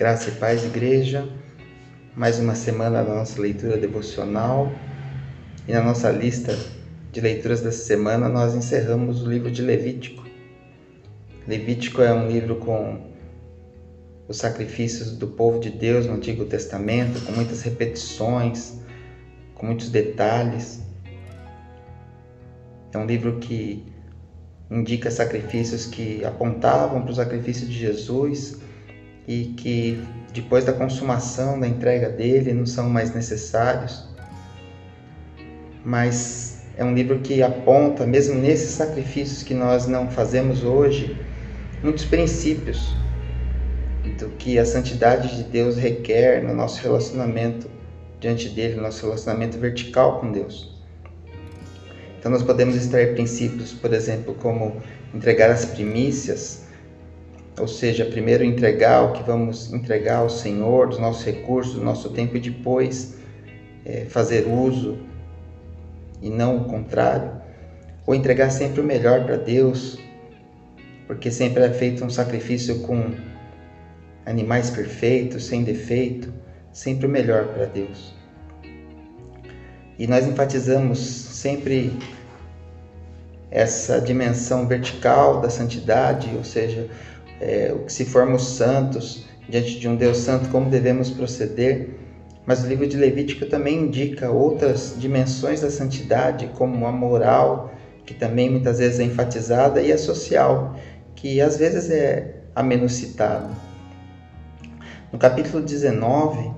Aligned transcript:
Graça 0.00 0.30
e 0.30 0.32
paz, 0.32 0.64
igreja. 0.64 1.28
Mais 2.16 2.38
uma 2.38 2.54
semana 2.54 3.04
da 3.04 3.16
nossa 3.16 3.38
leitura 3.38 3.76
devocional. 3.76 4.72
E 5.68 5.72
na 5.72 5.82
nossa 5.82 6.10
lista 6.10 6.58
de 7.12 7.20
leituras 7.20 7.60
dessa 7.60 7.84
semana 7.84 8.26
nós 8.26 8.54
encerramos 8.54 9.22
o 9.22 9.28
livro 9.28 9.50
de 9.50 9.60
Levítico. 9.60 10.24
Levítico 11.46 12.00
é 12.00 12.14
um 12.14 12.28
livro 12.28 12.56
com 12.56 13.10
os 14.26 14.38
sacrifícios 14.38 15.18
do 15.18 15.26
povo 15.26 15.60
de 15.60 15.68
Deus 15.68 16.06
no 16.06 16.14
Antigo 16.14 16.46
Testamento, 16.46 17.20
com 17.26 17.32
muitas 17.32 17.60
repetições, 17.60 18.80
com 19.54 19.66
muitos 19.66 19.90
detalhes. 19.90 20.80
É 22.90 22.96
um 22.96 23.04
livro 23.04 23.38
que 23.38 23.84
indica 24.70 25.10
sacrifícios 25.10 25.84
que 25.84 26.24
apontavam 26.24 27.02
para 27.02 27.12
o 27.12 27.14
sacrifício 27.14 27.66
de 27.66 27.74
Jesus 27.74 28.69
e 29.30 29.44
que 29.56 30.02
depois 30.34 30.64
da 30.64 30.72
consumação 30.72 31.60
da 31.60 31.68
entrega 31.68 32.08
dele 32.08 32.52
não 32.52 32.66
são 32.66 32.90
mais 32.90 33.14
necessários. 33.14 34.04
Mas 35.84 36.64
é 36.76 36.84
um 36.84 36.92
livro 36.92 37.20
que 37.20 37.40
aponta, 37.40 38.04
mesmo 38.04 38.34
nesses 38.34 38.70
sacrifícios 38.70 39.44
que 39.44 39.54
nós 39.54 39.86
não 39.86 40.10
fazemos 40.10 40.64
hoje, 40.64 41.16
muitos 41.80 42.04
princípios 42.04 42.92
do 44.18 44.30
que 44.30 44.58
a 44.58 44.64
santidade 44.64 45.36
de 45.36 45.44
Deus 45.44 45.76
requer 45.76 46.42
no 46.42 46.52
nosso 46.52 46.82
relacionamento 46.82 47.70
diante 48.18 48.48
dele, 48.48 48.74
no 48.74 48.82
nosso 48.82 49.06
relacionamento 49.06 49.56
vertical 49.58 50.18
com 50.18 50.32
Deus. 50.32 50.76
Então 52.18 52.32
nós 52.32 52.42
podemos 52.42 52.74
extrair 52.74 53.14
princípios, 53.14 53.72
por 53.72 53.94
exemplo, 53.94 54.34
como 54.34 54.82
entregar 55.14 55.50
as 55.50 55.64
primícias, 55.66 56.64
ou 57.60 57.68
seja, 57.68 58.04
primeiro 58.04 58.42
entregar 58.42 59.02
o 59.02 59.12
que 59.12 59.22
vamos 59.22 59.72
entregar 59.72 60.18
ao 60.18 60.30
Senhor, 60.30 60.88
dos 60.88 60.98
nossos 60.98 61.24
recursos, 61.24 61.74
do 61.74 61.84
nosso 61.84 62.10
tempo 62.10 62.36
e 62.36 62.40
depois 62.40 63.14
é, 63.84 64.06
fazer 64.06 64.46
uso 64.46 64.98
e 66.22 66.30
não 66.30 66.58
o 66.58 66.64
contrário, 66.64 67.32
ou 68.06 68.14
entregar 68.14 68.50
sempre 68.50 68.80
o 68.80 68.84
melhor 68.84 69.24
para 69.24 69.36
Deus, 69.36 69.98
porque 71.06 71.30
sempre 71.30 71.62
é 71.62 71.70
feito 71.70 72.04
um 72.04 72.10
sacrifício 72.10 72.80
com 72.80 73.14
animais 74.26 74.70
perfeitos, 74.70 75.46
sem 75.46 75.64
defeito, 75.64 76.32
sempre 76.72 77.06
o 77.06 77.08
melhor 77.08 77.48
para 77.48 77.66
Deus. 77.66 78.14
E 79.98 80.06
nós 80.06 80.26
enfatizamos 80.26 80.98
sempre 80.98 81.92
essa 83.50 84.00
dimensão 84.00 84.66
vertical 84.66 85.40
da 85.40 85.50
santidade, 85.50 86.30
ou 86.36 86.44
seja, 86.44 86.88
é, 87.40 87.74
se 87.88 88.04
formos 88.04 88.46
santos 88.46 89.24
diante 89.48 89.80
de 89.80 89.88
um 89.88 89.96
Deus 89.96 90.18
santo, 90.18 90.48
como 90.50 90.70
devemos 90.70 91.10
proceder. 91.10 91.90
Mas 92.46 92.64
o 92.64 92.66
livro 92.66 92.86
de 92.86 92.96
Levítico 92.96 93.46
também 93.46 93.82
indica 93.82 94.30
outras 94.30 94.94
dimensões 94.98 95.60
da 95.60 95.70
santidade, 95.70 96.50
como 96.56 96.86
a 96.86 96.92
moral, 96.92 97.72
que 98.04 98.14
também 98.14 98.50
muitas 98.50 98.78
vezes 98.78 99.00
é 99.00 99.04
enfatizada, 99.04 99.80
e 99.80 99.92
a 99.92 99.98
social, 99.98 100.76
que 101.14 101.40
às 101.40 101.56
vezes 101.56 101.90
é 101.90 102.34
a 102.54 102.62
menos 102.62 102.92
citada. 102.92 103.50
No 105.12 105.18
capítulo 105.18 105.62
19, 105.62 106.50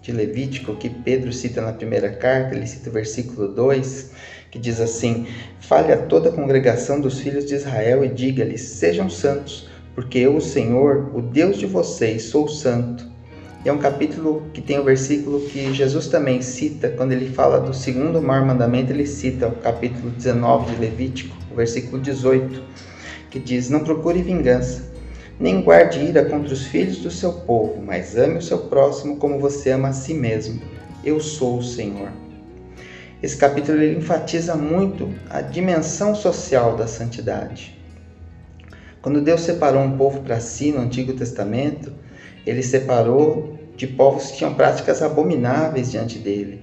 de 0.00 0.12
Levítico, 0.12 0.74
que 0.76 0.88
Pedro 0.88 1.32
cita 1.32 1.60
na 1.60 1.72
primeira 1.72 2.10
carta, 2.10 2.54
ele 2.54 2.66
cita 2.66 2.88
o 2.88 2.92
versículo 2.92 3.48
2, 3.48 4.10
que 4.50 4.58
diz 4.58 4.80
assim: 4.80 5.26
Fale 5.60 5.92
a 5.92 5.96
toda 5.96 6.30
a 6.30 6.32
congregação 6.32 7.00
dos 7.00 7.20
filhos 7.20 7.44
de 7.44 7.54
Israel 7.54 8.04
e 8.04 8.08
diga-lhes: 8.08 8.62
Sejam 8.62 9.10
santos, 9.10 9.68
porque 9.94 10.18
eu, 10.18 10.36
o 10.36 10.40
Senhor, 10.40 11.10
o 11.14 11.20
Deus 11.20 11.58
de 11.58 11.66
vocês, 11.66 12.24
sou 12.24 12.48
santo. 12.48 13.08
E 13.64 13.68
é 13.68 13.72
um 13.72 13.78
capítulo 13.78 14.44
que 14.54 14.62
tem 14.62 14.78
o 14.78 14.82
um 14.82 14.84
versículo 14.84 15.40
que 15.40 15.72
Jesus 15.74 16.06
também 16.06 16.40
cita, 16.40 16.88
quando 16.90 17.12
ele 17.12 17.28
fala 17.28 17.60
do 17.60 17.74
segundo 17.74 18.22
maior 18.22 18.46
mandamento, 18.46 18.92
ele 18.92 19.06
cita 19.06 19.48
o 19.48 19.56
capítulo 19.56 20.10
19 20.10 20.74
de 20.74 20.80
Levítico, 20.80 21.36
o 21.50 21.56
versículo 21.56 22.00
18, 22.00 22.62
que 23.30 23.38
diz: 23.38 23.68
Não 23.68 23.80
procure 23.80 24.22
vingança 24.22 24.90
nem 25.40 25.62
guarde 25.62 26.00
ira 26.00 26.22
contra 26.26 26.52
os 26.52 26.66
filhos 26.66 26.98
do 26.98 27.10
seu 27.10 27.32
povo, 27.32 27.80
mas 27.80 28.14
ame 28.14 28.36
o 28.36 28.42
seu 28.42 28.58
próximo 28.58 29.16
como 29.16 29.40
você 29.40 29.70
ama 29.70 29.88
a 29.88 29.92
si 29.92 30.12
mesmo. 30.12 30.60
Eu 31.02 31.18
sou 31.18 31.58
o 31.58 31.62
Senhor. 31.62 32.10
Esse 33.22 33.38
capítulo 33.38 33.80
ele 33.80 33.96
enfatiza 33.96 34.54
muito 34.54 35.10
a 35.30 35.40
dimensão 35.40 36.14
social 36.14 36.76
da 36.76 36.86
santidade. 36.86 37.79
Quando 39.02 39.22
Deus 39.22 39.40
separou 39.40 39.82
um 39.82 39.96
povo 39.96 40.20
para 40.20 40.40
si 40.40 40.72
no 40.72 40.80
Antigo 40.80 41.14
Testamento, 41.14 41.92
ele 42.46 42.62
separou 42.62 43.58
de 43.74 43.86
povos 43.86 44.30
que 44.30 44.38
tinham 44.38 44.52
práticas 44.52 45.02
abomináveis 45.02 45.90
diante 45.90 46.18
dele. 46.18 46.62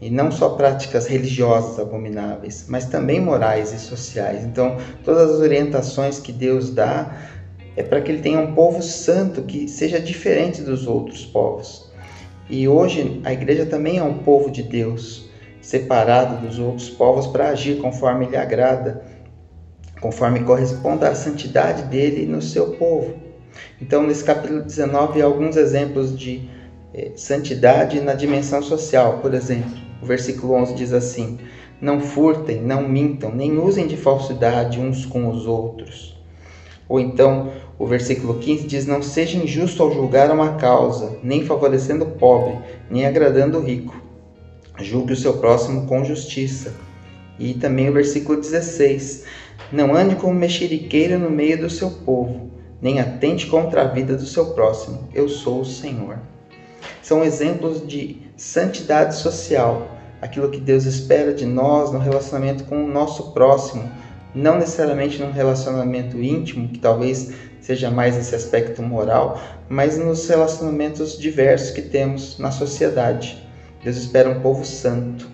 E 0.00 0.10
não 0.10 0.30
só 0.30 0.50
práticas 0.50 1.06
religiosas 1.06 1.78
abomináveis, 1.78 2.66
mas 2.68 2.86
também 2.86 3.20
morais 3.20 3.72
e 3.72 3.78
sociais. 3.78 4.44
Então, 4.44 4.76
todas 5.04 5.30
as 5.30 5.40
orientações 5.40 6.18
que 6.18 6.32
Deus 6.32 6.70
dá 6.70 7.16
é 7.76 7.82
para 7.82 8.00
que 8.00 8.10
ele 8.10 8.22
tenha 8.22 8.40
um 8.40 8.54
povo 8.54 8.82
santo 8.82 9.42
que 9.42 9.68
seja 9.68 10.00
diferente 10.00 10.62
dos 10.62 10.86
outros 10.86 11.24
povos. 11.24 11.90
E 12.48 12.66
hoje 12.66 13.20
a 13.24 13.32
igreja 13.32 13.64
também 13.64 13.98
é 13.98 14.02
um 14.02 14.18
povo 14.18 14.50
de 14.50 14.62
Deus, 14.62 15.30
separado 15.60 16.46
dos 16.46 16.58
outros 16.58 16.90
povos 16.90 17.26
para 17.26 17.48
agir 17.50 17.78
conforme 17.78 18.26
lhe 18.26 18.36
agrada, 18.36 19.02
conforme 20.00 20.44
corresponda 20.44 21.08
à 21.08 21.14
santidade 21.14 21.82
dele 21.84 22.26
no 22.26 22.40
seu 22.40 22.72
povo. 22.72 23.14
Então, 23.80 24.02
nesse 24.02 24.24
capítulo 24.24 24.62
19, 24.62 25.20
há 25.20 25.24
alguns 25.24 25.56
exemplos 25.56 26.18
de 26.18 26.48
eh, 26.94 27.12
santidade 27.16 28.00
na 28.00 28.14
dimensão 28.14 28.62
social. 28.62 29.18
Por 29.18 29.34
exemplo, 29.34 29.70
o 30.02 30.06
versículo 30.06 30.54
11 30.54 30.74
diz 30.74 30.92
assim: 30.92 31.38
Não 31.80 32.00
furtem, 32.00 32.62
não 32.62 32.88
mintam, 32.88 33.34
nem 33.34 33.58
usem 33.58 33.86
de 33.86 33.96
falsidade 33.96 34.80
uns 34.80 35.04
com 35.04 35.28
os 35.28 35.46
outros 35.46 36.20
ou 36.90 36.98
então, 36.98 37.52
o 37.78 37.86
versículo 37.86 38.40
15 38.40 38.66
diz: 38.66 38.84
Não 38.84 39.00
seja 39.00 39.38
injusto 39.38 39.80
ao 39.80 39.94
julgar 39.94 40.28
uma 40.32 40.56
causa, 40.56 41.16
nem 41.22 41.46
favorecendo 41.46 42.04
o 42.04 42.10
pobre, 42.10 42.58
nem 42.90 43.06
agradando 43.06 43.58
o 43.58 43.62
rico. 43.62 43.96
Julgue 44.76 45.12
o 45.12 45.16
seu 45.16 45.34
próximo 45.34 45.86
com 45.86 46.04
justiça. 46.04 46.74
E 47.38 47.54
também 47.54 47.88
o 47.88 47.92
versículo 47.92 48.40
16: 48.40 49.22
Não 49.70 49.94
ande 49.94 50.16
como 50.16 50.34
mexeriqueira 50.34 51.18
no 51.18 51.30
meio 51.30 51.58
do 51.60 51.70
seu 51.70 51.90
povo, 51.90 52.50
nem 52.80 53.00
atente 53.00 53.46
contra 53.46 53.82
a 53.82 53.88
vida 53.88 54.16
do 54.16 54.26
seu 54.26 54.46
próximo. 54.46 55.08
Eu 55.14 55.28
sou 55.28 55.60
o 55.60 55.66
Senhor. 55.66 56.18
São 57.02 57.24
exemplos 57.24 57.86
de 57.86 58.22
santidade 58.36 59.16
social, 59.16 59.88
aquilo 60.20 60.50
que 60.50 60.60
Deus 60.60 60.84
espera 60.84 61.32
de 61.32 61.46
nós 61.46 61.92
no 61.92 61.98
relacionamento 61.98 62.64
com 62.64 62.84
o 62.84 62.88
nosso 62.88 63.32
próximo 63.32 63.88
não 64.34 64.58
necessariamente 64.58 65.20
num 65.20 65.32
relacionamento 65.32 66.20
íntimo, 66.20 66.68
que 66.68 66.78
talvez 66.78 67.32
seja 67.60 67.90
mais 67.90 68.16
esse 68.16 68.34
aspecto 68.34 68.82
moral, 68.82 69.40
mas 69.68 69.98
nos 69.98 70.28
relacionamentos 70.28 71.18
diversos 71.18 71.70
que 71.70 71.82
temos 71.82 72.38
na 72.38 72.50
sociedade. 72.50 73.46
Deus 73.82 73.96
espera 73.96 74.30
um 74.30 74.40
povo 74.40 74.64
santo. 74.64 75.28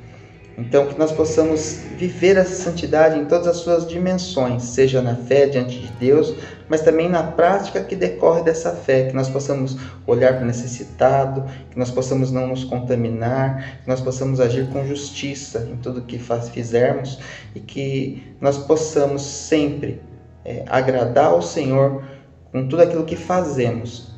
Então, 0.58 0.86
que 0.86 0.98
nós 0.98 1.12
possamos 1.12 1.80
viver 1.98 2.38
essa 2.38 2.54
santidade 2.54 3.18
em 3.18 3.26
todas 3.26 3.46
as 3.46 3.58
suas 3.58 3.86
dimensões, 3.86 4.62
seja 4.62 5.02
na 5.02 5.14
fé 5.14 5.46
diante 5.46 5.78
de 5.78 5.92
Deus, 6.00 6.34
mas 6.66 6.80
também 6.80 7.10
na 7.10 7.22
prática 7.22 7.82
que 7.84 7.94
decorre 7.94 8.42
dessa 8.42 8.72
fé, 8.72 9.08
que 9.08 9.14
nós 9.14 9.28
possamos 9.28 9.76
olhar 10.06 10.32
para 10.34 10.44
o 10.44 10.46
necessitado, 10.46 11.44
que 11.70 11.78
nós 11.78 11.90
possamos 11.90 12.32
não 12.32 12.46
nos 12.46 12.64
contaminar, 12.64 13.80
que 13.82 13.88
nós 13.88 14.00
possamos 14.00 14.40
agir 14.40 14.66
com 14.68 14.86
justiça 14.86 15.68
em 15.70 15.76
tudo 15.76 16.00
que 16.00 16.18
faz, 16.18 16.48
fizermos 16.48 17.18
e 17.54 17.60
que 17.60 18.34
nós 18.40 18.56
possamos 18.56 19.22
sempre 19.22 20.00
é, 20.42 20.64
agradar 20.68 21.26
ao 21.26 21.42
Senhor 21.42 22.02
com 22.50 22.66
tudo 22.66 22.80
aquilo 22.80 23.04
que 23.04 23.16
fazemos, 23.16 24.10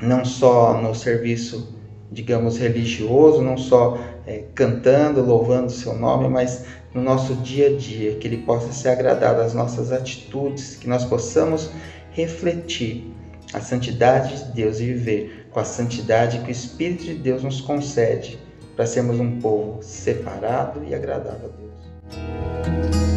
não 0.00 0.24
só 0.24 0.80
no 0.80 0.94
serviço, 0.94 1.81
digamos, 2.12 2.58
religioso, 2.58 3.40
não 3.40 3.56
só 3.56 3.98
é, 4.26 4.44
cantando, 4.54 5.24
louvando 5.24 5.66
o 5.66 5.70
seu 5.70 5.94
nome, 5.94 6.28
mas 6.28 6.64
no 6.94 7.02
nosso 7.02 7.34
dia 7.36 7.68
a 7.68 7.76
dia, 7.76 8.16
que 8.16 8.28
Ele 8.28 8.38
possa 8.38 8.72
ser 8.72 8.90
agradado 8.90 9.40
às 9.40 9.54
nossas 9.54 9.90
atitudes, 9.90 10.76
que 10.76 10.88
nós 10.88 11.04
possamos 11.04 11.70
refletir 12.12 13.12
a 13.52 13.60
santidade 13.60 14.44
de 14.44 14.52
Deus 14.52 14.80
e 14.80 14.86
viver 14.86 15.48
com 15.50 15.60
a 15.60 15.64
santidade 15.64 16.38
que 16.40 16.48
o 16.48 16.50
Espírito 16.50 17.04
de 17.04 17.14
Deus 17.14 17.42
nos 17.42 17.60
concede 17.60 18.38
para 18.76 18.86
sermos 18.86 19.20
um 19.20 19.38
povo 19.38 19.82
separado 19.82 20.82
e 20.84 20.94
agradável 20.94 21.50
a 21.50 21.56
Deus. 21.58 23.11